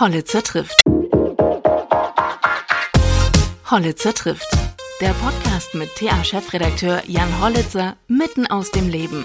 [0.00, 0.80] Hollitzer trifft.
[3.70, 4.48] Hollitzer trifft.
[5.02, 9.24] Der Podcast mit TA-Chefredakteur Jan Hollitzer mitten aus dem Leben.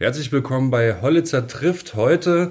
[0.00, 1.94] Herzlich willkommen bei Hollitzer trifft.
[1.94, 2.50] Heute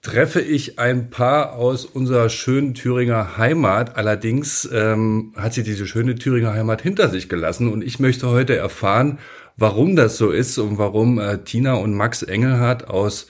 [0.00, 3.96] treffe ich ein Paar aus unserer schönen Thüringer Heimat.
[3.96, 8.56] Allerdings ähm, hat sie diese schöne Thüringer Heimat hinter sich gelassen und ich möchte heute
[8.56, 9.18] erfahren,
[9.56, 13.28] warum das so ist und warum äh, Tina und Max Engelhardt aus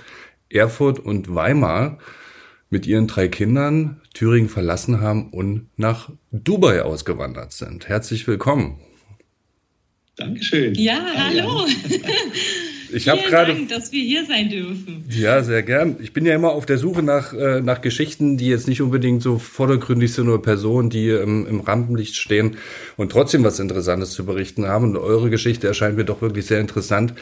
[0.49, 1.99] Erfurt und Weimar
[2.71, 7.89] mit ihren drei Kindern Thüringen verlassen haben und nach Dubai ausgewandert sind.
[7.89, 8.81] Herzlich willkommen.
[10.17, 10.75] Dankeschön.
[10.75, 11.67] Ja, hallo.
[12.93, 15.05] Ich habe gerade, dass wir hier sein dürfen.
[15.09, 15.97] Ja, sehr gern.
[16.01, 19.23] Ich bin ja immer auf der Suche nach äh, nach Geschichten, die jetzt nicht unbedingt
[19.23, 22.57] so vordergründig sind oder Personen, die ähm, im Rampenlicht stehen
[22.97, 24.91] und trotzdem was Interessantes zu berichten haben.
[24.91, 27.15] Und eure Geschichte erscheint mir doch wirklich sehr interessant.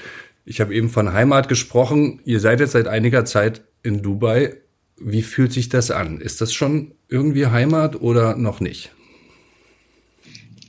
[0.45, 2.21] Ich habe eben von Heimat gesprochen.
[2.25, 4.57] Ihr seid jetzt seit einiger Zeit in Dubai.
[4.97, 6.21] Wie fühlt sich das an?
[6.21, 8.91] Ist das schon irgendwie Heimat oder noch nicht?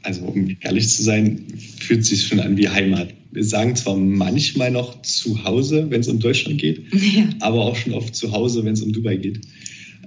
[0.04, 1.46] Also um ehrlich zu sein,
[1.80, 3.14] fühlt sich schon an wie Heimat.
[3.32, 7.30] Wir sagen zwar manchmal noch zu Hause, wenn es um Deutschland geht, ja.
[7.42, 9.42] aber auch schon oft zu Hause, wenn es um Dubai geht.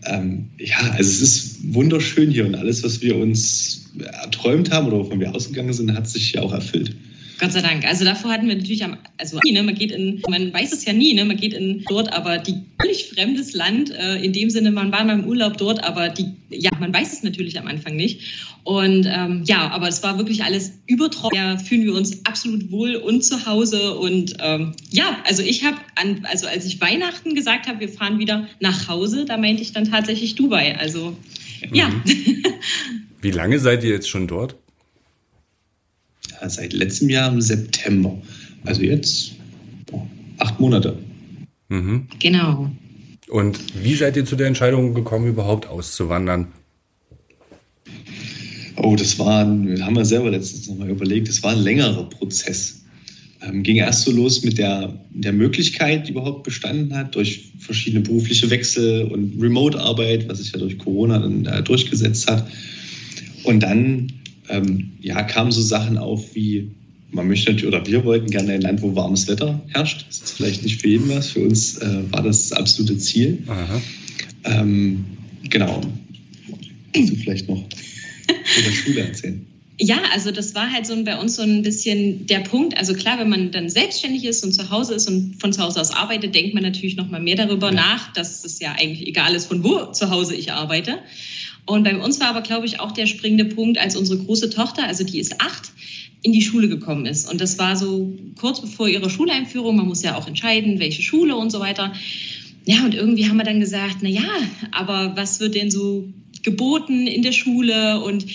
[0.04, 3.84] Ähm, ja, also es ist wunderschön hier und alles, was wir uns
[4.22, 6.96] erträumt haben oder wovon wir ausgegangen sind, hat sich ja auch erfüllt.
[7.42, 7.84] Gott sei Dank.
[7.84, 10.92] Also davor hatten wir natürlich am, also ne, man geht in, man weiß es ja
[10.92, 14.70] nie, ne, man geht in dort, aber die völlig fremdes Land, äh, in dem Sinne,
[14.70, 17.96] man war mal im Urlaub dort, aber die, ja, man weiß es natürlich am Anfang
[17.96, 18.20] nicht.
[18.62, 21.34] Und ähm, ja, aber es war wirklich alles übertroffen.
[21.34, 23.96] Ja, fühlen wir uns absolut wohl und zu Hause.
[23.96, 25.78] Und ähm, ja, also ich habe,
[26.30, 29.90] also als ich Weihnachten gesagt habe, wir fahren wieder nach Hause, da meinte ich dann
[29.90, 30.78] tatsächlich Dubai.
[30.78, 31.16] Also
[31.72, 31.88] ja.
[31.88, 32.44] Mhm.
[33.20, 34.61] Wie lange seid ihr jetzt schon dort?
[36.50, 38.20] Seit letztem Jahr im September.
[38.64, 39.32] Also jetzt
[39.92, 40.02] oh,
[40.38, 40.96] acht Monate.
[41.68, 42.06] Mhm.
[42.18, 42.70] Genau.
[43.28, 46.48] Und wie seid ihr zu der Entscheidung gekommen, überhaupt auszuwandern?
[48.76, 52.82] Oh, das war, ein, haben wir selber letztens nochmal überlegt, das war ein längerer Prozess.
[53.40, 58.02] Ähm, ging erst so los mit der, der Möglichkeit, die überhaupt bestanden hat, durch verschiedene
[58.02, 62.46] berufliche Wechsel und Remote-Arbeit, was sich ja durch Corona dann äh, durchgesetzt hat.
[63.44, 64.12] Und dann
[64.48, 66.70] ähm, ja, kamen so Sachen auf wie,
[67.10, 70.06] man möchte natürlich, oder wir wollten gerne ein Land, wo warmes Wetter herrscht.
[70.08, 71.30] Das ist vielleicht nicht für jeden was.
[71.30, 73.42] Für uns äh, war das das absolute Ziel.
[74.44, 75.04] Ähm,
[75.48, 75.80] genau.
[76.92, 77.58] Kannst du vielleicht noch
[78.26, 79.46] von der Schule erzählen?
[79.78, 82.76] Ja, also das war halt so bei uns so ein bisschen der Punkt.
[82.76, 85.80] Also klar, wenn man dann selbstständig ist und zu Hause ist und von zu Hause
[85.80, 87.74] aus arbeitet, denkt man natürlich noch mal mehr darüber ja.
[87.74, 90.98] nach, dass es ja eigentlich egal ist, von wo zu Hause ich arbeite.
[91.66, 94.86] Und bei uns war aber, glaube ich, auch der springende Punkt, als unsere große Tochter,
[94.86, 95.72] also die ist acht,
[96.22, 97.30] in die Schule gekommen ist.
[97.30, 99.76] Und das war so kurz bevor ihre Schuleinführung.
[99.76, 101.92] Man muss ja auch entscheiden, welche Schule und so weiter.
[102.64, 104.28] Ja, und irgendwie haben wir dann gesagt, na ja,
[104.70, 106.08] aber was wird denn so
[106.42, 108.26] geboten in der Schule und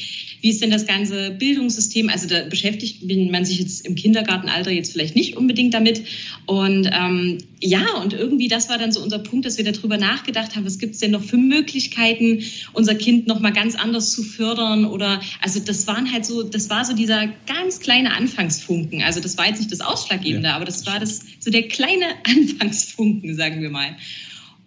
[0.42, 2.10] wie ist denn das ganze Bildungssystem?
[2.10, 6.04] Also da beschäftigt man sich jetzt im Kindergartenalter jetzt vielleicht nicht unbedingt damit.
[6.46, 10.56] Und ähm, ja, und irgendwie das war dann so unser Punkt, dass wir darüber nachgedacht
[10.56, 14.24] haben, was gibt es denn noch für Möglichkeiten, unser Kind noch mal ganz anders zu
[14.24, 19.02] fördern oder also das waren halt so, das war so dieser ganz kleine Anfangsfunken.
[19.02, 20.56] Also das war jetzt nicht das Ausschlaggebende, ja.
[20.56, 23.98] aber das war das so der kleine Anfangsfunken, sagen wir mal.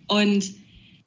[0.09, 0.60] Und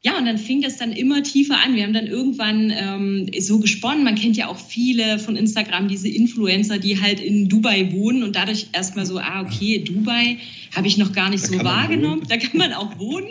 [0.06, 1.76] ja, und dann fing das dann immer tiefer an.
[1.76, 4.04] Wir haben dann irgendwann ähm, so gesponnen.
[4.04, 8.36] Man kennt ja auch viele von Instagram, diese Influencer, die halt in Dubai wohnen und
[8.36, 10.40] dadurch erstmal so, ah, okay, Dubai
[10.76, 12.24] habe ich noch gar nicht da so wahrgenommen.
[12.28, 13.30] Da kann man auch wohnen.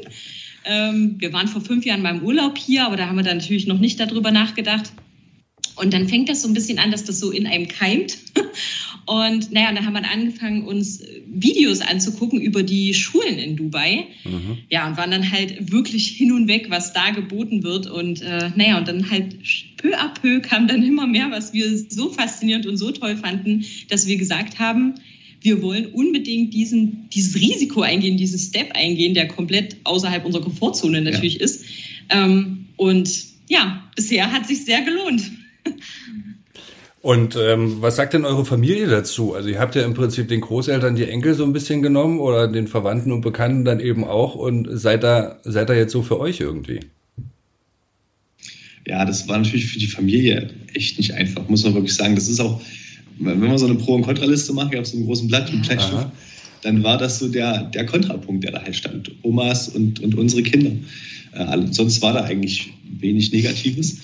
[0.65, 3.67] Ähm, wir waren vor fünf Jahren beim Urlaub hier, aber da haben wir dann natürlich
[3.67, 4.93] noch nicht darüber nachgedacht.
[5.77, 8.19] Und dann fängt das so ein bisschen an, dass das so in einem keimt.
[9.07, 14.07] Und naja, dann haben wir angefangen, uns Videos anzugucken über die Schulen in Dubai.
[14.25, 14.59] Mhm.
[14.71, 17.91] Ja, und waren dann halt wirklich hin und weg, was da geboten wird.
[17.91, 19.37] Und äh, naja, und dann halt
[19.77, 23.65] peu à peu kam dann immer mehr, was wir so faszinierend und so toll fanden,
[23.89, 24.95] dass wir gesagt haben,
[25.41, 31.01] wir wollen unbedingt diesen, dieses Risiko eingehen, diesen Step eingehen, der komplett außerhalb unserer Komfortzone
[31.03, 31.41] natürlich ja.
[31.41, 31.65] ist.
[32.11, 33.11] Ähm, und
[33.49, 35.23] ja, bisher hat sich sehr gelohnt.
[37.03, 39.35] Und ähm, was sagt denn eure Familie dazu?
[39.35, 42.47] Also ihr habt ja im Prinzip den Großeltern die Enkel so ein bisschen genommen oder
[42.47, 46.21] den Verwandten und Bekannten dann eben auch und seid da, seid da jetzt so für
[46.21, 46.79] euch irgendwie?
[48.87, 52.15] Ja, das war natürlich für die Familie echt nicht einfach, muss man wirklich sagen.
[52.15, 52.61] Das ist auch,
[53.19, 56.07] wenn man so eine Pro- und Kontraliste macht, auf so einem großen Blatt und Bleistift,
[56.63, 59.11] dann war das so der, der Kontrapunkt, der da halt stand.
[59.23, 60.71] Omas und, und unsere Kinder.
[61.33, 63.99] Äh, sonst war da eigentlich wenig Negatives.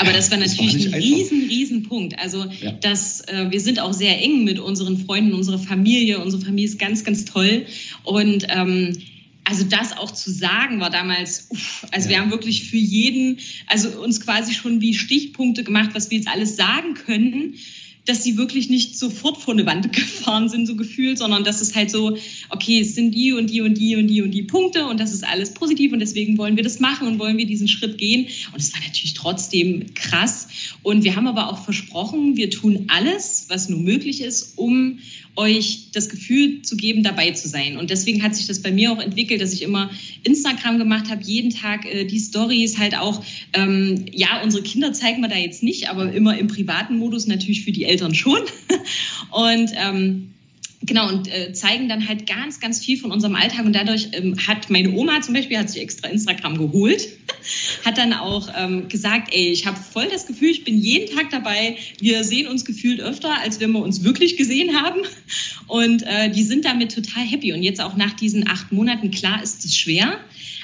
[0.00, 2.18] Aber das war natürlich das war ein riesen, riesen Punkt.
[2.18, 2.72] Also ja.
[2.72, 6.18] das, äh, wir sind auch sehr eng mit unseren Freunden, unserer Familie.
[6.18, 7.66] Unsere Familie ist ganz, ganz toll.
[8.04, 8.96] Und ähm,
[9.44, 12.14] also das auch zu sagen war damals, uff, also ja.
[12.14, 16.28] wir haben wirklich für jeden, also uns quasi schon wie Stichpunkte gemacht, was wir jetzt
[16.28, 17.54] alles sagen können
[18.10, 21.76] dass sie wirklich nicht sofort vor eine Wand gefahren sind, so gefühlt, sondern dass es
[21.76, 22.16] halt so,
[22.48, 25.12] okay, es sind die und die und die und die und die Punkte und das
[25.12, 28.26] ist alles positiv und deswegen wollen wir das machen und wollen wir diesen Schritt gehen.
[28.52, 30.48] Und es war natürlich trotzdem krass.
[30.82, 34.98] Und wir haben aber auch versprochen, wir tun alles, was nur möglich ist, um
[35.36, 37.76] euch das Gefühl zu geben, dabei zu sein.
[37.76, 39.90] Und deswegen hat sich das bei mir auch entwickelt, dass ich immer
[40.24, 43.24] Instagram gemacht habe, jeden Tag äh, die Stories halt auch,
[43.54, 47.62] ähm, ja, unsere Kinder zeigen wir da jetzt nicht, aber immer im privaten Modus natürlich
[47.64, 48.40] für die Eltern schon.
[49.30, 50.30] Und ähm,
[50.82, 53.66] Genau, und äh, zeigen dann halt ganz, ganz viel von unserem Alltag.
[53.66, 57.06] Und dadurch ähm, hat meine Oma zum Beispiel, hat sich extra Instagram geholt,
[57.84, 61.28] hat dann auch ähm, gesagt, ey, ich habe voll das Gefühl, ich bin jeden Tag
[61.28, 61.76] dabei.
[62.00, 65.00] Wir sehen uns gefühlt öfter, als wenn wir uns wirklich gesehen haben.
[65.66, 67.52] Und äh, die sind damit total happy.
[67.52, 70.18] Und jetzt auch nach diesen acht Monaten, klar ist es schwer.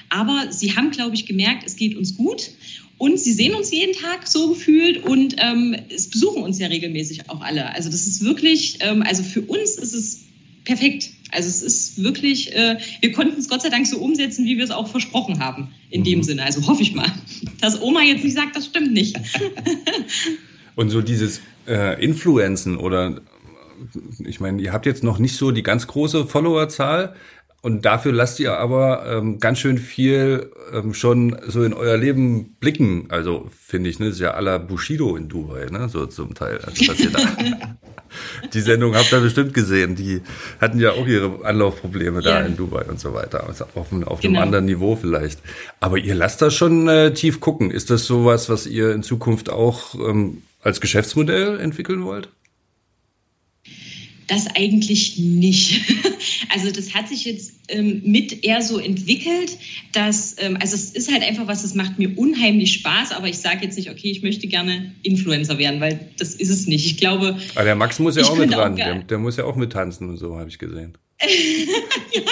[0.09, 2.53] Aber sie haben, glaube ich, gemerkt, es geht uns gut.
[2.99, 7.29] Und sie sehen uns jeden Tag so gefühlt und ähm, es besuchen uns ja regelmäßig
[7.29, 7.75] auch alle.
[7.75, 10.25] Also das ist wirklich, ähm, also für uns ist es
[10.65, 11.11] perfekt.
[11.31, 14.65] Also es ist wirklich, äh, wir konnten es Gott sei Dank so umsetzen, wie wir
[14.65, 16.05] es auch versprochen haben, in mhm.
[16.05, 16.45] dem Sinne.
[16.45, 17.11] Also hoffe ich mal,
[17.61, 19.19] dass Oma jetzt nicht sagt, das stimmt nicht.
[20.77, 23.21] und so dieses äh, Influenzen oder
[24.25, 27.15] ich meine, ihr habt jetzt noch nicht so die ganz große Followerzahl,
[27.63, 32.57] und dafür lasst ihr aber ähm, ganz schön viel ähm, schon so in euer Leben
[32.61, 33.07] blicken.
[33.09, 36.61] Also finde ich, ne, ist ja aller Bushido in Dubai, ne, so zum Teil.
[36.65, 37.19] Also, was ihr da
[38.53, 39.97] die Sendung habt ihr bestimmt gesehen.
[39.97, 40.23] Die
[40.61, 42.47] hatten ja auch ihre Anlaufprobleme da ja.
[42.47, 43.47] in Dubai und so weiter.
[43.47, 44.39] Also auf, auf genau.
[44.39, 45.41] einem anderen Niveau vielleicht.
[45.81, 47.71] Aber ihr lasst das schon äh, tief gucken.
[47.71, 52.29] Ist das sowas, was ihr in Zukunft auch ähm, als Geschäftsmodell entwickeln wollt?
[54.27, 55.83] Das eigentlich nicht.
[56.49, 59.59] Also das hat sich jetzt ähm, mit eher so entwickelt,
[59.93, 63.39] dass, ähm, also es ist halt einfach was, das macht mir unheimlich Spaß, aber ich
[63.39, 66.87] sage jetzt nicht, okay, ich möchte gerne Influencer werden, weil das ist es nicht.
[66.87, 67.39] Ich glaube.
[67.55, 70.09] Aber der Max muss ja auch mit dran, der, der, muss ja auch mit tanzen
[70.09, 70.97] und so, habe ich gesehen.
[72.13, 72.23] ja,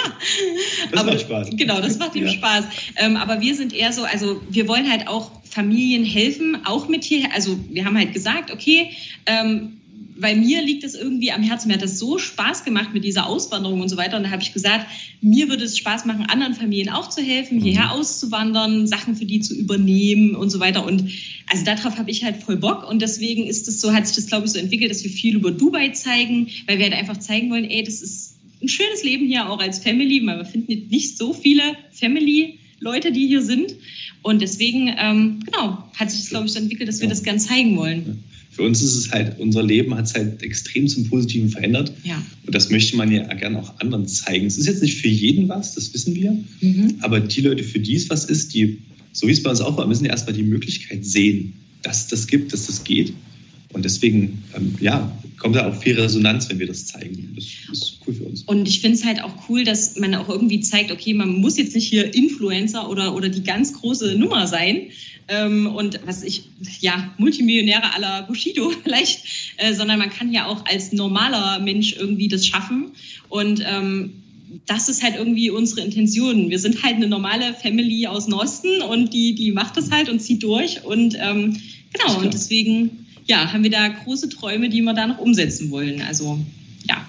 [0.91, 1.49] das aber, macht Spaß.
[1.51, 2.31] Genau, das macht ihm ja.
[2.31, 2.65] Spaß.
[2.97, 7.03] Ähm, aber wir sind eher so, also wir wollen halt auch Familien helfen, auch mit
[7.03, 7.31] hier.
[7.33, 8.91] Also wir haben halt gesagt, okay,
[9.25, 9.81] ähm,
[10.17, 11.67] weil mir liegt es irgendwie am Herzen.
[11.67, 14.15] Mir hat das so Spaß gemacht mit dieser Auswanderung und so weiter.
[14.17, 14.87] Und da habe ich gesagt,
[15.21, 17.91] mir würde es Spaß machen, anderen Familien auch zu helfen, hierher mhm.
[17.91, 20.85] auszuwandern, Sachen für die zu übernehmen und so weiter.
[20.85, 21.09] Und
[21.51, 22.89] also darauf habe ich halt voll Bock.
[22.89, 25.35] Und deswegen ist es so, hat sich das, glaube ich, so entwickelt, dass wir viel
[25.35, 29.27] über Dubai zeigen, weil wir halt einfach zeigen wollen, ey, das ist ein schönes Leben
[29.27, 33.75] hier auch als Family, weil wir finden nicht so viele Family-Leute, die hier sind.
[34.21, 37.39] Und deswegen, ähm, genau, hat sich das, glaube ich, so entwickelt, dass wir das gern
[37.39, 38.23] zeigen wollen
[38.55, 41.91] für uns ist es halt, unser Leben hat es halt extrem zum Positiven verändert.
[42.03, 42.23] Ja.
[42.45, 44.45] Und das möchte man ja gerne auch anderen zeigen.
[44.45, 46.31] Es ist jetzt nicht für jeden was, das wissen wir.
[46.61, 46.95] Mhm.
[47.01, 48.77] Aber die Leute, für die es was ist, die,
[49.11, 52.27] so wie es bei uns auch war, müssen erstmal die Möglichkeit sehen, dass es das
[52.27, 53.11] gibt, dass das geht.
[53.73, 57.33] Und deswegen, ähm, ja, kommt da auch viel Resonanz, wenn wir das zeigen.
[57.35, 58.43] Das ist cool für uns.
[58.43, 61.57] Und ich finde es halt auch cool, dass man auch irgendwie zeigt, okay, man muss
[61.57, 64.87] jetzt nicht hier Influencer oder, oder die ganz große Nummer sein,
[65.27, 66.43] ähm, und was ich,
[66.81, 72.27] ja, Multimillionäre aller Bushido vielleicht, äh, sondern man kann ja auch als normaler Mensch irgendwie
[72.27, 72.91] das schaffen.
[73.29, 74.13] Und ähm,
[74.67, 76.49] das ist halt irgendwie unsere Intention.
[76.49, 80.19] Wir sind halt eine normale Family aus Norsten und die, die macht das halt und
[80.19, 80.83] zieht durch.
[80.85, 81.57] Und ähm,
[81.91, 86.01] genau, und deswegen ja, haben wir da große Träume, die wir da noch umsetzen wollen.
[86.01, 86.39] Also
[86.87, 87.05] ja.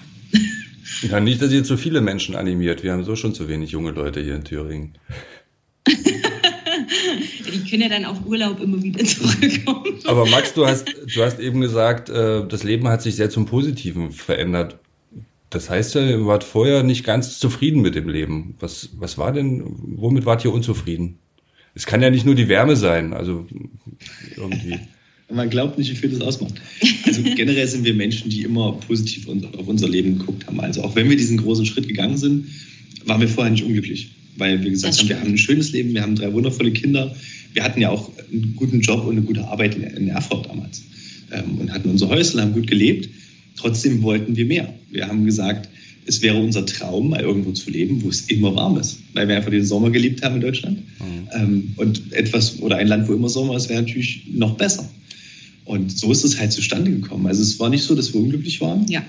[1.03, 2.83] Ja, nicht, dass ihr zu viele Menschen animiert.
[2.83, 4.97] Wir haben so schon zu wenig junge Leute hier in Thüringen.
[5.87, 9.99] die können ja dann auf Urlaub immer wieder zurückkommen.
[10.05, 13.45] Aber Max, du hast, du hast eben gesagt, äh, das Leben hat sich sehr zum
[13.45, 14.79] Positiven verändert.
[15.49, 18.55] Das heißt ja, ihr wart vorher nicht ganz zufrieden mit dem Leben.
[18.59, 19.63] Was, was war denn,
[19.95, 21.19] womit wart ihr unzufrieden?
[21.73, 23.45] Es kann ja nicht nur die Wärme sein, also
[24.35, 24.79] irgendwie.
[25.29, 26.55] Man glaubt nicht, wie viel das ausmacht.
[27.05, 30.59] Also generell sind wir Menschen, die immer positiv auf unser Leben geguckt haben.
[30.61, 32.47] Also auch wenn wir diesen großen Schritt gegangen sind,
[33.05, 36.01] waren wir vorher nicht unglücklich weil wir gesagt haben, wir haben ein schönes Leben, wir
[36.01, 37.15] haben drei wundervolle Kinder.
[37.53, 40.83] Wir hatten ja auch einen guten Job und eine gute Arbeit in Erfurt damals
[41.31, 43.09] ähm, und hatten unser Häusl, haben gut gelebt.
[43.55, 44.73] Trotzdem wollten wir mehr.
[44.91, 45.69] Wir haben gesagt,
[46.05, 49.35] es wäre unser Traum, mal irgendwo zu leben, wo es immer warm ist, weil wir
[49.35, 50.77] einfach den Sommer geliebt haben in Deutschland.
[50.77, 51.27] Mhm.
[51.33, 54.87] Ähm, und etwas oder ein Land, wo immer Sommer ist, wäre natürlich noch besser.
[55.67, 57.27] Und so ist es halt zustande gekommen.
[57.27, 59.03] Also es war nicht so, dass wir unglücklich waren, ja,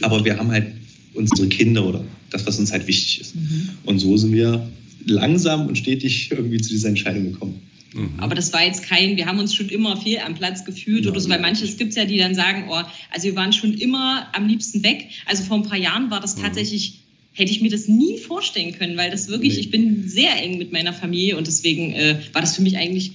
[0.00, 0.68] aber wir haben halt
[1.12, 3.34] unsere Kinder oder das, was uns halt wichtig ist.
[3.34, 3.70] Mhm.
[3.84, 4.70] Und so sind wir
[5.06, 7.60] langsam und stetig irgendwie zu dieser Entscheidung gekommen.
[7.94, 8.10] Mhm.
[8.18, 11.10] Aber das war jetzt kein, wir haben uns schon immer viel am Platz gefühlt ja,
[11.10, 13.74] oder so, weil manches gibt es ja, die dann sagen, oh, also wir waren schon
[13.74, 15.08] immer am liebsten weg.
[15.26, 16.42] Also vor ein paar Jahren war das mhm.
[16.42, 17.00] tatsächlich
[17.32, 19.60] hätte ich mir das nie vorstellen können, weil das wirklich, nee.
[19.60, 23.14] ich bin sehr eng mit meiner Familie und deswegen äh, war das für mich eigentlich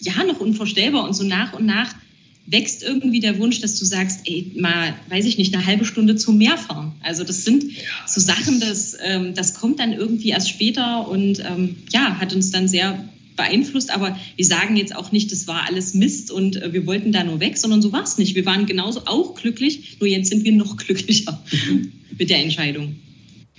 [0.00, 1.96] ja noch unvorstellbar und so nach und nach
[2.50, 6.16] wächst irgendwie der Wunsch, dass du sagst, ey, mal, weiß ich nicht, eine halbe Stunde
[6.16, 6.92] zum Meer fahren.
[7.02, 7.64] Also das sind
[8.06, 12.50] so Sachen, das, ähm, das kommt dann irgendwie erst später und ähm, ja, hat uns
[12.50, 13.04] dann sehr
[13.36, 17.12] beeinflusst, aber wir sagen jetzt auch nicht, das war alles Mist und äh, wir wollten
[17.12, 18.34] da nur weg, sondern so war es nicht.
[18.34, 21.42] Wir waren genauso auch glücklich, nur jetzt sind wir noch glücklicher
[22.18, 22.96] mit der Entscheidung.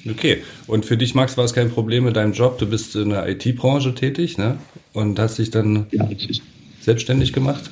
[0.10, 2.58] Okay, und für dich, Max, war es kein Problem mit deinem Job.
[2.58, 4.58] Du bist in der IT-Branche tätig ne?
[4.94, 6.10] und hast dich dann ja,
[6.80, 7.70] selbstständig gemacht?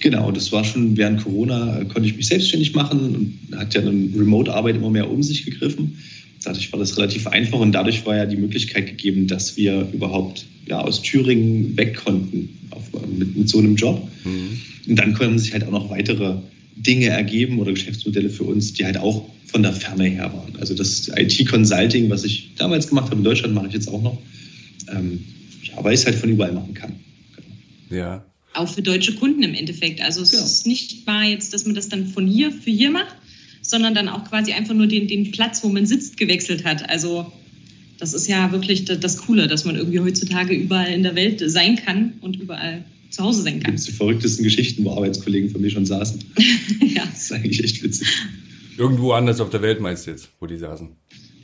[0.00, 3.82] Genau, das war schon während Corona, äh, konnte ich mich selbstständig machen und hat ja
[3.82, 5.98] dann Remote-Arbeit immer mehr um sich gegriffen.
[6.42, 10.46] Dadurch war das relativ einfach und dadurch war ja die Möglichkeit gegeben, dass wir überhaupt
[10.66, 12.82] ja, aus Thüringen weg konnten auf,
[13.14, 14.08] mit, mit so einem Job.
[14.24, 14.58] Mhm.
[14.88, 16.36] Und dann konnten sich halt auch noch weitere
[16.76, 20.56] Dinge ergeben oder Geschäftsmodelle für uns, die halt auch von der Ferne her waren.
[20.58, 24.18] Also das IT-Consulting, was ich damals gemacht habe in Deutschland, mache ich jetzt auch noch.
[24.88, 25.22] Ähm,
[25.64, 26.94] ja, weil ich es halt von überall machen kann.
[27.36, 28.00] Genau.
[28.00, 28.24] Ja.
[28.54, 30.00] Auch für deutsche Kunden im Endeffekt.
[30.00, 30.44] Also es genau.
[30.44, 33.14] ist nicht mal jetzt, dass man das dann von hier für hier macht,
[33.62, 36.88] sondern dann auch quasi einfach nur den, den Platz, wo man sitzt, gewechselt hat.
[36.88, 37.32] Also
[37.98, 41.76] das ist ja wirklich das Coole, dass man irgendwie heutzutage überall in der Welt sein
[41.76, 43.74] kann und überall zu Hause sein kann.
[43.74, 46.24] Das sind die verrücktesten Geschichten, wo Arbeitskollegen von mir schon saßen.
[46.94, 47.04] ja.
[47.04, 48.08] Das ist eigentlich echt witzig.
[48.78, 50.88] Irgendwo anders auf der Welt meinst du jetzt, wo die saßen?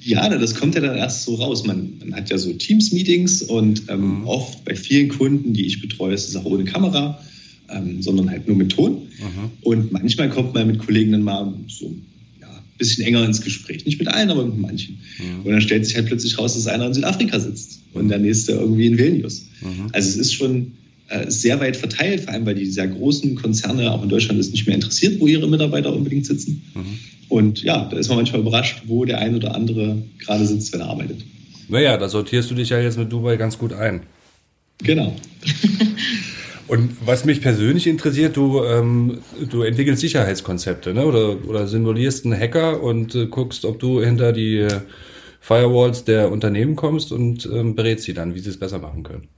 [0.06, 1.64] Ja, das kommt ja dann erst so raus.
[1.64, 4.26] Man, man hat ja so Teams-Meetings und ähm, mhm.
[4.26, 7.20] oft bei vielen Kunden, die ich betreue, ist es auch ohne Kamera,
[7.68, 8.92] ähm, sondern halt nur mit Ton.
[8.92, 9.50] Mhm.
[9.62, 11.92] Und manchmal kommt man mit Kollegen dann mal so
[12.40, 13.84] ja, ein bisschen enger ins Gespräch.
[13.84, 15.00] Nicht mit allen, aber mit manchen.
[15.18, 15.44] Mhm.
[15.44, 18.52] Und dann stellt sich halt plötzlich raus, dass einer in Südafrika sitzt und der nächste
[18.52, 19.46] irgendwie in Vilnius.
[19.92, 20.70] Also es ist schon
[21.08, 24.52] äh, sehr weit verteilt, vor allem weil die sehr großen Konzerne auch in Deutschland es
[24.52, 26.62] nicht mehr interessiert, wo ihre Mitarbeiter unbedingt sitzen.
[27.28, 30.80] Und ja, da ist man manchmal überrascht, wo der ein oder andere gerade sitzt, wenn
[30.80, 31.24] er arbeitet.
[31.68, 34.02] Naja, da sortierst du dich ja jetzt mit Dubai ganz gut ein.
[34.82, 35.14] Genau.
[36.68, 39.18] Und was mich persönlich interessiert, du, ähm,
[39.50, 41.06] du entwickelst Sicherheitskonzepte ne?
[41.06, 44.80] oder, oder simulierst einen Hacker und äh, guckst, ob du hinter die äh,
[45.40, 49.28] Firewalls der Unternehmen kommst und ähm, berätst sie dann, wie sie es besser machen können.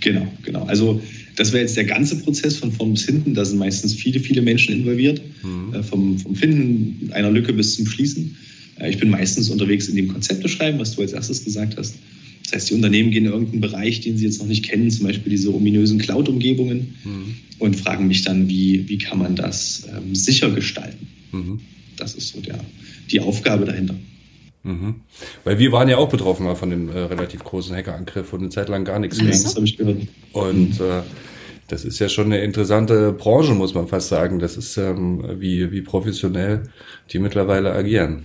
[0.00, 0.64] Genau, genau.
[0.64, 1.02] Also
[1.36, 3.34] das wäre jetzt der ganze Prozess von vorn bis hinten.
[3.34, 5.74] Da sind meistens viele, viele Menschen involviert, mhm.
[5.74, 8.36] äh, vom, vom Finden einer Lücke bis zum Schließen.
[8.80, 11.94] Äh, ich bin meistens unterwegs in dem Konzepte schreiben, was du als erstes gesagt hast.
[12.44, 15.06] Das heißt, die Unternehmen gehen in irgendeinen Bereich, den sie jetzt noch nicht kennen, zum
[15.06, 17.34] Beispiel diese ominösen Cloud-Umgebungen, mhm.
[17.58, 21.06] und fragen mich dann, wie, wie kann man das ähm, sicher gestalten.
[21.32, 21.60] Mhm.
[21.96, 22.58] Das ist so der,
[23.10, 23.96] die Aufgabe dahinter.
[24.62, 24.96] Mhm.
[25.44, 28.68] Weil wir waren ja auch betroffen von dem äh, relativ großen Hackerangriff und eine Zeit
[28.68, 29.28] lang gar nichts ging.
[29.28, 30.02] Das habe ich gehört.
[30.32, 31.02] Und äh,
[31.68, 34.38] das ist ja schon eine interessante Branche, muss man fast sagen.
[34.38, 36.64] Das ist ähm, wie, wie professionell
[37.12, 38.24] die mittlerweile agieren.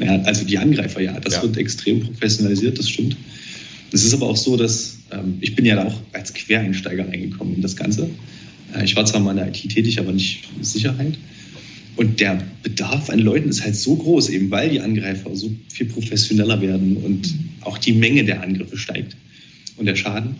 [0.00, 1.42] Ja, also die Angreifer, ja, das ja.
[1.42, 3.16] wird extrem professionalisiert, das stimmt.
[3.92, 7.62] Es ist aber auch so, dass ähm, ich bin ja auch als Quereinsteiger reingekommen in
[7.62, 8.08] das Ganze.
[8.74, 11.18] Äh, ich war zwar mal in der IT tätig, aber nicht in Sicherheit.
[11.96, 15.86] Und der Bedarf an Leuten ist halt so groß, eben weil die Angreifer so viel
[15.86, 19.16] professioneller werden und auch die Menge der Angriffe steigt
[19.76, 20.36] und der Schaden,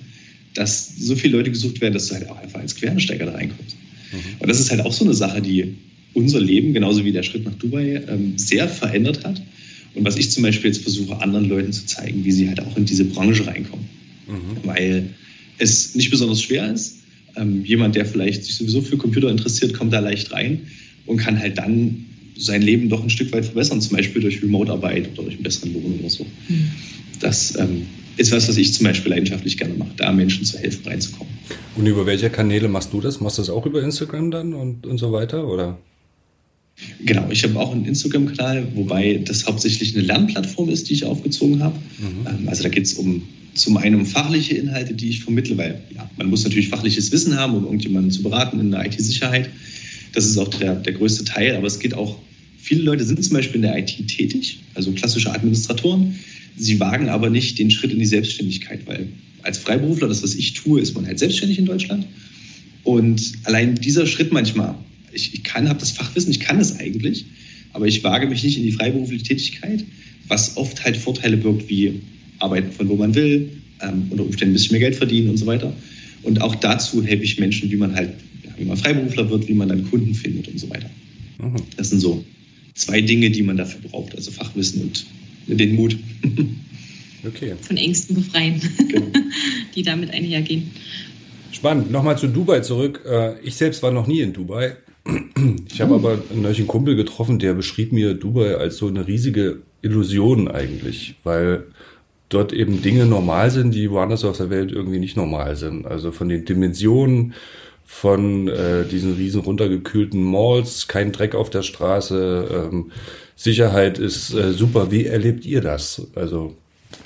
[0.54, 3.76] dass so viele Leute gesucht werden, dass du halt auch einfach als Quereinsteiger da reinkommst.
[4.12, 4.18] Mhm.
[4.38, 5.74] Und das ist halt auch so eine Sache, die
[6.14, 9.40] unser Leben, genauso wie der Schritt nach Dubai, ähm, sehr verändert hat.
[9.94, 12.76] Und was ich zum Beispiel jetzt versuche, anderen Leuten zu zeigen, wie sie halt auch
[12.76, 13.86] in diese Branche reinkommen.
[14.26, 14.66] Mhm.
[14.66, 15.08] Weil
[15.58, 16.98] es nicht besonders schwer ist.
[17.36, 20.62] Ähm, jemand, der vielleicht sich sowieso für Computer interessiert, kommt da leicht rein
[21.06, 22.06] und kann halt dann
[22.36, 25.72] sein Leben doch ein Stück weit verbessern, zum Beispiel durch Remote-Arbeit oder durch einen besseren
[25.74, 26.24] Lohn oder so.
[26.48, 26.70] Mhm.
[27.20, 30.86] Das ähm, ist was, was ich zum Beispiel leidenschaftlich gerne mache, da Menschen zu helfen,
[30.86, 31.32] reinzukommen.
[31.76, 33.20] Und über welche Kanäle machst du das?
[33.20, 35.78] Machst du das auch über Instagram dann und, und so weiter, oder?
[37.04, 41.62] Genau, ich habe auch einen Instagram-Kanal, wobei das hauptsächlich eine Lernplattform ist, die ich aufgezogen
[41.62, 41.78] habe.
[41.98, 42.26] Mhm.
[42.26, 43.22] Ähm, also da geht es um
[43.54, 47.38] zum einen um fachliche Inhalte, die ich vermittle, weil ja, man muss natürlich fachliches Wissen
[47.38, 49.50] haben, um irgendjemanden zu beraten in der IT-Sicherheit.
[50.12, 52.18] Das ist auch der, der größte Teil, aber es geht auch,
[52.58, 56.14] viele Leute sind zum Beispiel in der IT tätig, also klassische Administratoren.
[56.56, 59.08] Sie wagen aber nicht den Schritt in die Selbstständigkeit, weil
[59.42, 62.06] als Freiberufler, das, was ich tue, ist man halt selbstständig in Deutschland.
[62.84, 64.74] Und allein dieser Schritt manchmal,
[65.12, 67.24] ich, ich kann, habe das Fachwissen, ich kann es eigentlich,
[67.72, 69.84] aber ich wage mich nicht in die freiberufliche Tätigkeit,
[70.28, 72.00] was oft halt Vorteile birgt, wie
[72.38, 73.50] arbeiten von wo man will,
[73.80, 75.72] ähm, unter Umständen ein bisschen mehr Geld verdienen und so weiter.
[76.22, 78.10] Und auch dazu helfe ich Menschen, wie man halt
[78.62, 80.88] wie man Freiberufler wird, wie man dann Kunden findet und so weiter.
[81.38, 81.56] Mhm.
[81.76, 82.24] Das sind so
[82.74, 85.06] zwei Dinge, die man dafür braucht, also Fachwissen und
[85.46, 85.96] den Mut.
[87.24, 87.54] Okay.
[87.60, 89.06] Von Ängsten befreien, genau.
[89.76, 90.72] die damit einhergehen.
[91.52, 91.92] Spannend.
[91.92, 93.04] Nochmal zu Dubai zurück.
[93.08, 94.74] Äh, ich selbst war noch nie in Dubai.
[95.72, 99.62] Ich habe aber neulich einen Kumpel getroffen, der beschrieb mir Dubai als so eine riesige
[99.82, 101.66] Illusion eigentlich, weil
[102.28, 105.86] dort eben Dinge normal sind, die woanders auf der Welt irgendwie nicht normal sind.
[105.86, 107.34] Also von den Dimensionen,
[107.84, 112.92] von äh, diesen riesen runtergekühlten Malls, kein Dreck auf der Straße, ähm,
[113.36, 114.90] Sicherheit ist äh, super.
[114.90, 116.06] Wie erlebt ihr das?
[116.14, 116.56] Also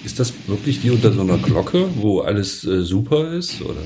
[0.04, 3.62] ist das wirklich wie unter so einer Glocke, wo alles äh, super ist?
[3.62, 3.82] Oder?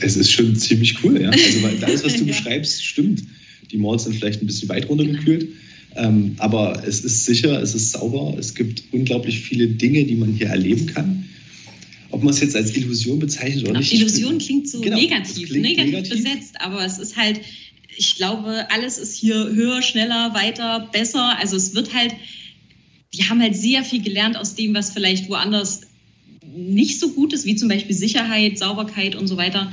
[0.00, 1.30] Es ist schon ziemlich cool, ja.
[1.30, 2.26] Also weil alles, was du ja.
[2.26, 3.22] beschreibst, stimmt.
[3.70, 5.48] Die Malls sind vielleicht ein bisschen weit runtergekühlt.
[5.96, 10.32] Ähm, aber es ist sicher, es ist sauber, es gibt unglaublich viele Dinge, die man
[10.32, 11.24] hier erleben kann.
[12.16, 13.92] Ob man es jetzt als Illusion bezeichnet oder genau, nicht.
[13.92, 17.42] Illusion klingt so genau, negativ, klingt negativ, negativ besetzt, aber es ist halt,
[17.94, 21.38] ich glaube, alles ist hier höher, schneller, weiter, besser.
[21.38, 22.14] Also es wird halt,
[23.10, 25.82] wir haben halt sehr viel gelernt aus dem, was vielleicht woanders
[26.56, 29.70] nicht so gut ist, wie zum Beispiel Sicherheit, Sauberkeit und so weiter.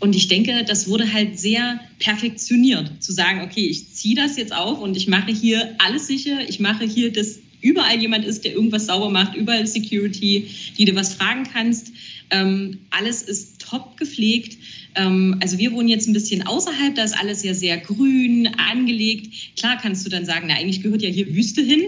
[0.00, 4.54] Und ich denke, das wurde halt sehr perfektioniert, zu sagen, okay, ich ziehe das jetzt
[4.54, 8.52] auf und ich mache hier alles sicher, ich mache hier, dass überall jemand ist, der
[8.52, 10.48] irgendwas sauber macht, überall Security,
[10.78, 11.92] die du was fragen kannst.
[12.30, 14.56] Ähm, alles ist top gepflegt.
[14.94, 19.56] Ähm, also wir wohnen jetzt ein bisschen außerhalb, da ist alles ja sehr grün, angelegt.
[19.56, 21.82] Klar kannst du dann sagen, na eigentlich gehört ja hier Wüste hin,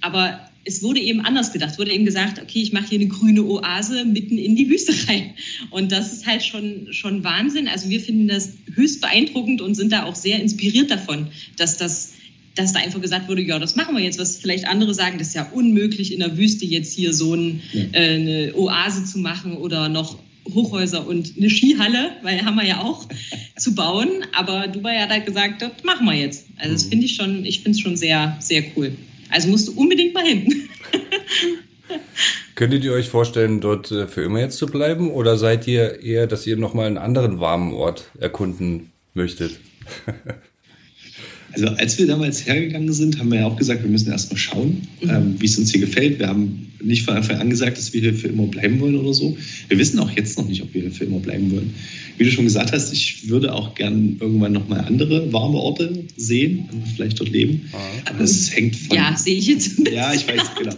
[0.00, 1.78] aber es wurde eben anders gedacht.
[1.78, 5.32] Wurde eben gesagt, okay, ich mache hier eine grüne Oase mitten in die Wüste rein.
[5.70, 7.68] Und das ist halt schon, schon Wahnsinn.
[7.68, 12.12] Also wir finden das höchst beeindruckend und sind da auch sehr inspiriert davon, dass das
[12.58, 15.28] dass da einfach gesagt wurde, ja, das machen wir jetzt, was vielleicht andere sagen, das
[15.28, 17.84] ist ja unmöglich in der Wüste jetzt hier so ein, ja.
[17.92, 20.18] äh, eine Oase zu machen oder noch
[20.52, 23.06] Hochhäuser und eine Skihalle, weil haben wir ja auch,
[23.56, 24.08] zu bauen.
[24.32, 26.46] Aber Dubai hat halt gesagt, das machen wir jetzt.
[26.56, 26.90] Also das mhm.
[26.90, 28.92] finde ich schon, ich finde es schon sehr, sehr cool.
[29.30, 30.68] Also musst du unbedingt mal hin.
[32.54, 35.10] Könntet ihr euch vorstellen, dort äh, für immer jetzt zu bleiben?
[35.10, 39.60] Oder seid ihr eher, dass ihr nochmal einen anderen warmen Ort erkunden möchtet?
[41.58, 44.82] Also als wir damals hergegangen sind, haben wir ja auch gesagt, wir müssen erstmal schauen,
[45.02, 45.10] mhm.
[45.10, 46.20] ähm, wie es uns hier gefällt.
[46.20, 49.12] Wir haben nicht von Anfang an gesagt, dass wir hier für immer bleiben wollen oder
[49.12, 49.36] so.
[49.68, 51.74] Wir wissen auch jetzt noch nicht, ob wir hier für immer bleiben wollen.
[52.16, 56.68] Wie du schon gesagt hast, ich würde auch gern irgendwann nochmal andere warme Orte sehen
[56.70, 57.62] und vielleicht dort leben.
[57.72, 57.78] Ah.
[58.04, 58.96] Aber das hängt von...
[58.96, 59.78] Ja, sehe ich jetzt.
[59.92, 60.76] Ja, ich weiß, genau.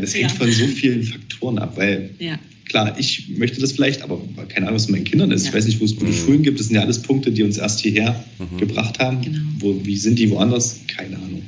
[0.00, 0.36] Das hängt ja.
[0.36, 2.10] von so vielen Faktoren ab, weil...
[2.20, 5.44] Ja klar, ich möchte das vielleicht, aber keine Ahnung, was mit meinen Kindern ist.
[5.44, 5.50] Ja.
[5.50, 6.16] Ich weiß nicht, wo es gute mhm.
[6.16, 6.60] Schulen gibt.
[6.60, 8.58] Das sind ja alles Punkte, die uns erst hierher mhm.
[8.58, 9.22] gebracht haben.
[9.22, 9.38] Genau.
[9.58, 10.80] Wo, wie sind die woanders?
[10.88, 11.42] Keine Ahnung.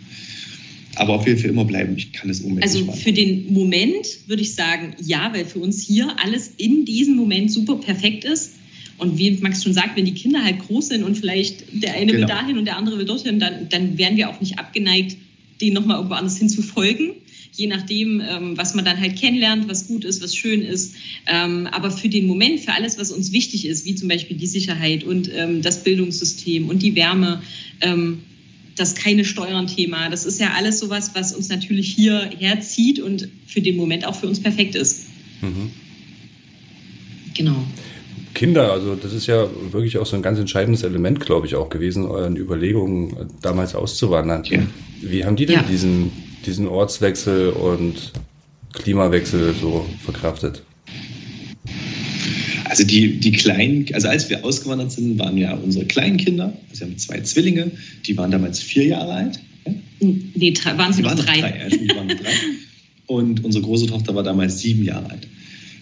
[0.97, 4.43] Aber ob wir für immer bleiben, ich kann es unbedingt Also für den Moment würde
[4.43, 8.55] ich sagen, ja, weil für uns hier alles in diesem Moment super perfekt ist.
[8.97, 12.07] Und wie Max schon sagt, wenn die Kinder halt groß sind und vielleicht der eine
[12.07, 12.19] genau.
[12.19, 15.17] will dahin und der andere will dorthin, dann, dann wären wir auch nicht abgeneigt,
[15.61, 17.13] denen nochmal irgendwo anders hinzufolgen
[17.59, 20.95] je nachdem, ähm, was man dann halt kennenlernt, was gut ist, was schön ist.
[21.27, 24.47] Ähm, aber für den Moment, für alles, was uns wichtig ist, wie zum Beispiel die
[24.47, 27.43] Sicherheit und ähm, das Bildungssystem und die Wärme,
[27.81, 28.21] ähm,
[28.77, 33.61] das keine Steuern-Thema, das ist ja alles sowas, was uns natürlich hier herzieht und für
[33.61, 35.09] den Moment auch für uns perfekt ist.
[35.43, 35.73] Mhm.
[37.37, 37.65] Genau.
[38.35, 41.71] Kinder, also das ist ja wirklich auch so ein ganz entscheidendes Element, glaube ich, auch
[41.71, 44.45] gewesen, euren Überlegungen damals auszuwandern.
[44.45, 44.61] Ja.
[45.03, 45.63] Wie haben die denn ja.
[45.63, 48.13] diesen diesen Ortswechsel und
[48.73, 50.63] Klimawechsel so verkraftet?
[52.65, 56.81] Also die, die kleinen, also als wir ausgewandert sind, waren ja unsere kleinen Kinder, also
[56.81, 57.71] wir haben zwei Zwillinge,
[58.07, 59.41] die waren damals vier Jahre alt.
[60.01, 61.41] Nee, waren sie noch drei.
[61.41, 62.33] drei, ja, die waren drei.
[63.07, 65.27] Und unsere große Tochter war damals sieben Jahre alt.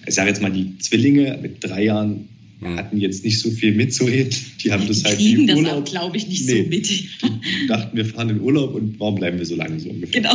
[0.07, 2.29] Ich sage jetzt mal, die Zwillinge mit drei Jahren
[2.61, 2.77] hm.
[2.77, 4.35] hatten jetzt nicht so viel mitzureden.
[4.63, 6.63] Die haben das halt kriegen das auch, glaube ich, nicht nee.
[6.63, 6.89] so mit.
[6.89, 10.23] Die dachten, wir fahren in Urlaub und warum bleiben wir so lange so ungefähr?
[10.23, 10.35] Genau.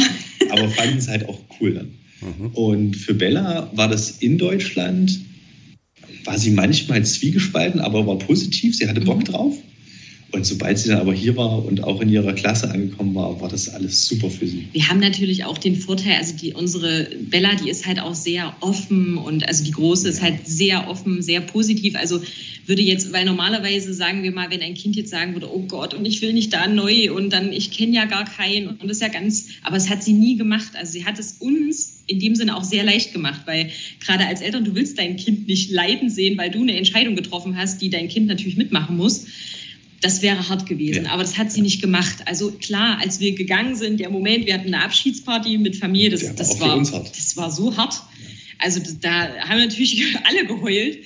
[0.49, 1.91] Aber fanden es halt auch cool dann.
[2.21, 2.47] Mhm.
[2.47, 5.19] Und für Bella war das in Deutschland,
[6.23, 8.75] war sie manchmal zwiegespalten, aber war positiv.
[8.75, 9.25] Sie hatte Bock mhm.
[9.25, 9.57] drauf.
[10.33, 13.49] Und sobald sie dann aber hier war und auch in ihrer Klasse angekommen war, war
[13.49, 14.65] das alles super für sie.
[14.71, 18.55] Wir haben natürlich auch den Vorteil, also die, unsere Bella, die ist halt auch sehr
[18.61, 21.95] offen und also die Große ist halt sehr offen, sehr positiv.
[21.95, 22.21] Also
[22.65, 25.93] würde jetzt, weil normalerweise sagen wir mal, wenn ein Kind jetzt sagen würde, oh Gott,
[25.93, 28.97] und ich will nicht da neu und dann, ich kenne ja gar keinen und das
[28.97, 30.71] ist ja ganz, aber es hat sie nie gemacht.
[30.75, 34.41] Also sie hat es uns in dem Sinne auch sehr leicht gemacht, weil gerade als
[34.41, 37.89] Eltern, du willst dein Kind nicht leiden sehen, weil du eine Entscheidung getroffen hast, die
[37.89, 39.25] dein Kind natürlich mitmachen muss
[40.01, 41.05] das wäre hart gewesen.
[41.05, 41.11] Ja.
[41.11, 42.17] Aber das hat sie nicht gemacht.
[42.25, 46.23] Also klar, als wir gegangen sind, der Moment, wir hatten eine Abschiedsparty mit Familie, das,
[46.23, 48.01] ja, das, war, das war so hart.
[48.57, 50.97] Also da haben natürlich alle geheult.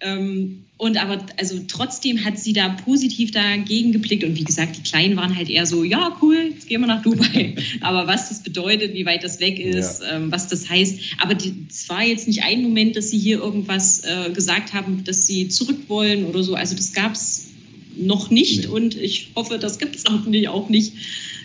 [0.00, 4.24] Ähm, und aber also trotzdem hat sie da positiv dagegen geblickt.
[4.24, 7.02] Und wie gesagt, die Kleinen waren halt eher so, ja, cool, jetzt gehen wir nach
[7.02, 7.54] Dubai.
[7.80, 10.16] aber was das bedeutet, wie weit das weg ist, ja.
[10.16, 10.98] ähm, was das heißt.
[11.18, 11.36] Aber
[11.70, 15.48] es war jetzt nicht ein Moment, dass sie hier irgendwas äh, gesagt haben, dass sie
[15.48, 16.56] zurück wollen oder so.
[16.56, 17.51] Also das gab es
[17.96, 18.66] noch nicht nee.
[18.66, 20.92] und ich hoffe, das gibt es auch nicht, auch nicht.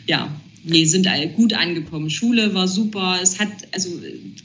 [0.08, 2.10] Ja, nee, sind gut angekommen.
[2.10, 3.20] Schule war super.
[3.22, 3.90] Es hat, also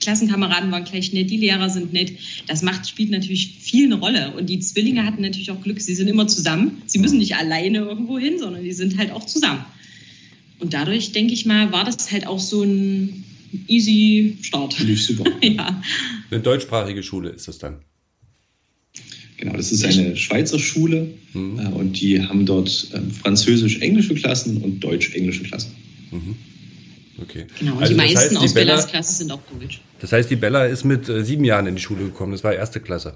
[0.00, 2.12] Klassenkameraden waren gleich nett, die Lehrer sind nett.
[2.46, 4.32] Das macht, spielt natürlich viel eine Rolle.
[4.36, 5.80] Und die Zwillinge hatten natürlich auch Glück.
[5.80, 6.82] Sie sind immer zusammen.
[6.86, 9.64] Sie müssen nicht alleine irgendwo hin, sondern die sind halt auch zusammen.
[10.58, 13.24] Und dadurch, denke ich mal, war das halt auch so ein
[13.66, 14.78] easy Start.
[14.78, 15.30] Lief super.
[15.42, 15.82] ja.
[16.30, 17.80] Eine deutschsprachige Schule ist das dann.
[19.42, 21.58] Genau, das ist eine Schweizer Schule mhm.
[21.58, 25.72] Äh, und die haben dort ähm, französisch-englische Klassen und deutsch-englische Klassen.
[26.12, 26.36] Mhm.
[27.20, 27.46] Okay.
[27.58, 29.80] Genau, und also die meisten heißt, die aus Bella, Bellas Klasse sind auch deutsch.
[29.98, 32.30] Das heißt, die Bella ist mit äh, sieben Jahren in die Schule gekommen.
[32.30, 33.14] Das war erste Klasse.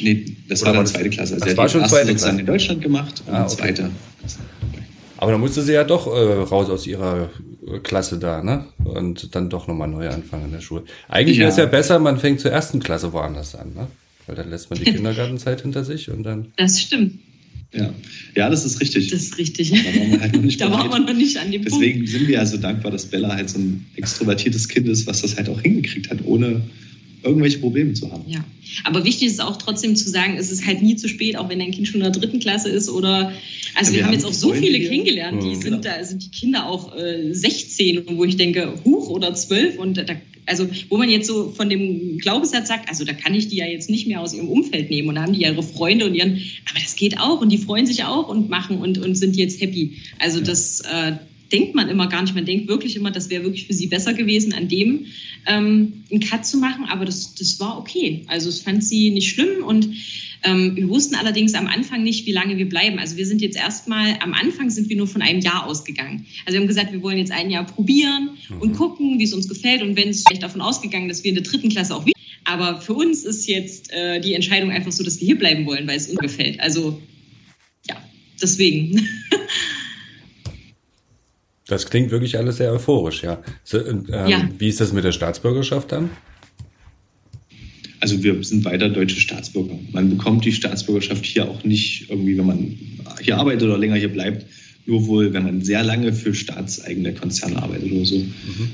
[0.00, 1.34] Nee, das Oder war dann zweite Klasse.
[1.34, 2.38] Also das war schon zweite Klasse.
[2.38, 3.56] in Deutschland gemacht und ah, okay.
[3.56, 3.90] zweite
[5.16, 7.30] Aber dann musste sie ja doch äh, raus aus ihrer
[7.66, 8.66] äh, Klasse da, ne?
[8.84, 10.84] Und dann doch nochmal neu anfangen in der Schule.
[11.08, 11.44] Eigentlich ja.
[11.44, 13.86] wäre es ja besser, man fängt zur ersten Klasse woanders an, ne?
[14.26, 16.52] Weil dann lässt man die Kindergartenzeit hinter sich und dann.
[16.56, 17.18] Das stimmt.
[17.72, 17.92] Ja.
[18.36, 19.10] ja, das ist richtig.
[19.10, 19.70] Das ist richtig.
[19.70, 22.10] Da waren wir, halt noch nicht, da waren wir noch nicht an dem Deswegen Punkt.
[22.10, 25.36] sind wir ja so dankbar, dass Bella halt so ein extrovertiertes Kind ist, was das
[25.36, 26.62] halt auch hingekriegt hat, ohne
[27.24, 28.22] irgendwelche Probleme zu haben.
[28.28, 28.44] Ja,
[28.84, 31.58] aber wichtig ist auch trotzdem zu sagen, es ist halt nie zu spät, auch wenn
[31.58, 33.32] dein Kind schon in der dritten Klasse ist oder,
[33.74, 34.90] also ja, wir, wir, haben jetzt auch so viele hier.
[34.90, 35.54] kennengelernt, die mhm.
[35.54, 35.78] sind, genau.
[35.78, 40.14] da sind die Kinder auch äh, 16, wo ich denke, huch oder 12 und da
[40.46, 43.66] also wo man jetzt so von dem Glaubenssatz sagt, also da kann ich die ja
[43.66, 46.14] jetzt nicht mehr aus ihrem Umfeld nehmen und da haben die ja ihre Freunde und
[46.14, 49.36] ihren, aber das geht auch und die freuen sich auch und machen und, und sind
[49.36, 49.98] jetzt happy.
[50.18, 51.12] Also das äh,
[51.54, 52.34] denkt man immer gar nicht.
[52.34, 55.06] Man denkt wirklich immer, das wäre wirklich für sie besser gewesen, an dem
[55.46, 58.24] ähm, einen Cut zu machen, aber das, das war okay.
[58.26, 59.88] Also es fand sie nicht schlimm und
[60.42, 62.98] ähm, wir wussten allerdings am Anfang nicht, wie lange wir bleiben.
[62.98, 66.26] Also wir sind jetzt erstmal, am Anfang sind wir nur von einem Jahr ausgegangen.
[66.44, 68.76] Also wir haben gesagt, wir wollen jetzt ein Jahr probieren und mhm.
[68.76, 69.80] gucken, wie es uns gefällt.
[69.80, 72.18] Und wenn es vielleicht davon ausgegangen, dass wir in der dritten Klasse auch wieder.
[72.44, 75.86] Aber für uns ist jetzt äh, die Entscheidung einfach so, dass wir hier bleiben wollen,
[75.86, 76.58] weil es uns gefällt.
[76.60, 77.00] Also
[77.88, 77.96] ja,
[78.42, 79.08] deswegen.
[81.66, 83.42] Das klingt wirklich alles sehr euphorisch, ja.
[83.62, 84.48] So, ähm, ja.
[84.58, 86.10] Wie ist das mit der Staatsbürgerschaft dann?
[88.00, 89.78] Also wir sind weiter deutsche Staatsbürger.
[89.92, 92.76] Man bekommt die Staatsbürgerschaft hier auch nicht irgendwie, wenn man
[93.22, 94.44] hier arbeitet oder länger hier bleibt,
[94.84, 98.18] nur wohl, wenn man sehr lange für staatseigene Konzerne arbeitet oder so.
[98.18, 98.28] Mhm.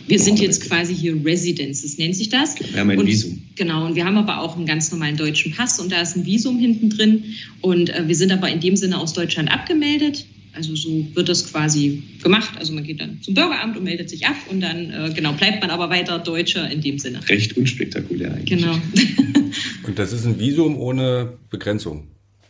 [0.08, 2.56] Wir sind jetzt quasi hier Residents, das nennt sich das.
[2.58, 3.40] Wir haben ein und, Visum.
[3.54, 6.26] Genau, und wir haben aber auch einen ganz normalen deutschen Pass und da ist ein
[6.26, 7.22] Visum hinten drin.
[7.60, 10.26] Und äh, wir sind aber in dem Sinne aus Deutschland abgemeldet.
[10.52, 12.50] Also so wird das quasi gemacht.
[12.58, 15.60] Also man geht dann zum Bürgeramt und meldet sich ab und dann äh, genau bleibt
[15.60, 17.20] man aber weiter Deutscher in dem Sinne.
[17.28, 18.60] Recht unspektakulär eigentlich.
[18.60, 18.74] Genau.
[19.86, 22.08] und das ist ein Visum ohne Begrenzung.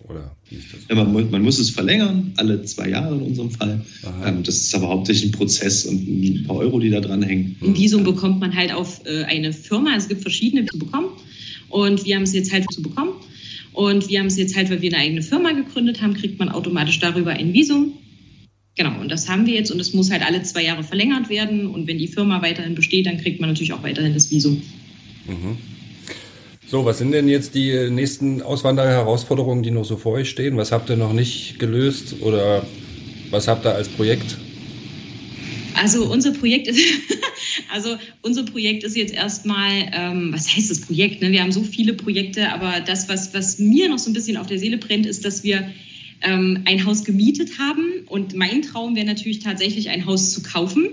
[0.09, 0.81] Oder wie ist das?
[0.89, 3.85] Ja, man, man, muss es verlängern, alle zwei Jahre in unserem Fall.
[4.25, 7.57] Ähm, das ist aber hauptsächlich ein Prozess und ein paar Euro, die da dran hängen.
[7.63, 9.95] Ein Visum bekommt man halt auf äh, eine Firma.
[9.97, 11.11] Es gibt verschiedene zu bekommen.
[11.69, 13.13] Und wir haben es jetzt halt zu bekommen.
[13.73, 16.49] Und wir haben es jetzt halt, weil wir eine eigene Firma gegründet haben, kriegt man
[16.49, 17.95] automatisch darüber ein Visum.
[18.77, 21.67] Genau, und das haben wir jetzt und es muss halt alle zwei Jahre verlängert werden.
[21.67, 24.63] Und wenn die Firma weiterhin besteht, dann kriegt man natürlich auch weiterhin das Visum.
[25.27, 25.59] Mhm.
[26.67, 30.57] So, was sind denn jetzt die nächsten Auswandererherausforderungen, die noch so vor euch stehen?
[30.57, 32.65] Was habt ihr noch nicht gelöst oder
[33.31, 34.39] was habt ihr als Projekt?
[35.75, 36.79] Also unser Projekt ist,
[37.73, 41.23] also unser Projekt ist jetzt erstmal, ähm, was heißt das Projekt?
[41.23, 41.31] Ne?
[41.31, 44.47] Wir haben so viele Projekte, aber das, was, was mir noch so ein bisschen auf
[44.47, 45.71] der Seele brennt, ist, dass wir
[46.23, 48.05] ähm, ein Haus gemietet haben.
[48.07, 50.91] Und mein Traum wäre natürlich tatsächlich ein Haus zu kaufen.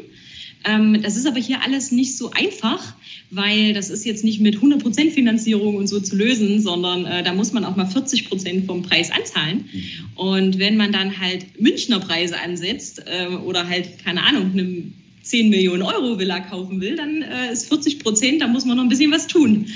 [0.65, 2.93] Ähm, das ist aber hier alles nicht so einfach,
[3.29, 7.33] weil das ist jetzt nicht mit 100% Finanzierung und so zu lösen, sondern äh, da
[7.33, 9.69] muss man auch mal 40% vom Preis anzahlen.
[9.71, 9.83] Mhm.
[10.15, 14.83] Und wenn man dann halt Münchner Preise ansetzt äh, oder halt, keine Ahnung, eine
[15.23, 18.83] 10 Millionen Euro Villa kaufen will, dann äh, ist 40 Prozent, da muss man noch
[18.83, 19.67] ein bisschen was tun.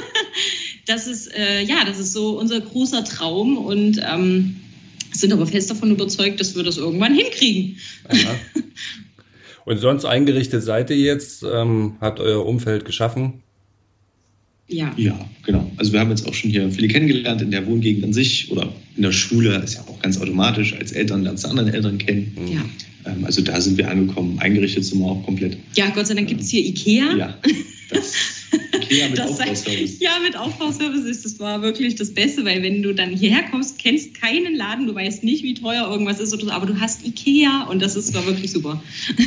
[0.86, 4.56] das ist, äh, ja, das ist so unser großer Traum und ähm,
[5.12, 7.78] sind aber fest davon überzeugt, dass wir das irgendwann hinkriegen.
[9.66, 13.42] Und sonst eingerichtet seid ihr jetzt, ähm, habt euer Umfeld geschaffen?
[14.68, 14.94] Ja.
[14.96, 15.70] Ja, genau.
[15.76, 18.72] Also wir haben jetzt auch schon hier viele kennengelernt in der Wohngegend an sich oder
[18.96, 22.32] in der Schule, ist ja auch ganz automatisch, als Eltern lernst du anderen Eltern kennen.
[22.48, 22.64] Ja.
[23.06, 25.56] Ähm, also da sind wir angekommen, eingerichtet sind wir auch komplett.
[25.74, 27.16] Ja, Gott sei Dank gibt es hier Ikea.
[27.16, 27.38] Ja,
[27.90, 28.12] das,
[28.74, 30.00] Ikea mit Aufbauservice.
[30.00, 33.78] Ja, mit Aufbauservice ist das war wirklich das Beste, weil wenn du dann hierher kommst,
[33.78, 37.80] kennst keinen Laden, du weißt nicht, wie teuer irgendwas ist, aber du hast Ikea und
[37.80, 38.82] das ist, war wirklich super.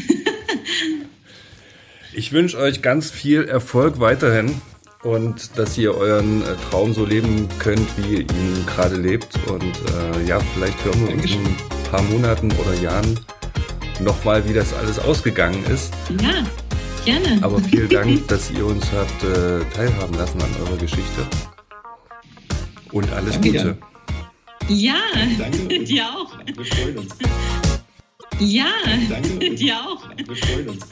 [2.13, 4.55] ich wünsche euch ganz viel Erfolg weiterhin
[5.03, 9.29] und dass ihr euren äh, Traum so leben könnt, wie ihr ihn gerade lebt.
[9.47, 11.55] Und äh, ja, vielleicht hören wir uns in ein
[11.89, 13.17] paar Monaten oder Jahren
[13.99, 15.93] nochmal, wie das alles ausgegangen ist.
[16.21, 16.43] Ja,
[17.05, 17.41] gerne.
[17.41, 21.27] Aber vielen Dank, dass ihr uns habt äh, teilhaben lassen an eurer Geschichte.
[22.91, 23.77] Und alles Danke Gute.
[24.67, 24.95] Ja,
[25.37, 25.79] Danke.
[25.83, 26.31] dir auch.
[26.45, 27.15] Wir freuen uns.
[28.39, 28.71] Ja,
[29.09, 29.49] Danke.
[29.55, 30.09] dir auch.
[30.15, 30.85] Wir freuen uns.